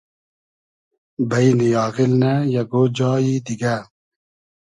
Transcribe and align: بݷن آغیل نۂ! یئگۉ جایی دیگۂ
بݷن 1.29 1.59
آغیل 1.85 2.11
نۂ! 2.21 2.31
یئگۉ 2.53 2.73
جایی 2.97 3.35
دیگۂ 3.45 3.75